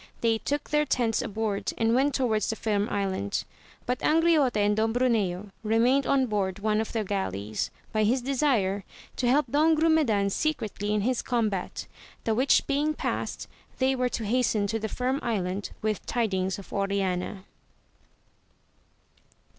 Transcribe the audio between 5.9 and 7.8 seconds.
on board one of the galleys,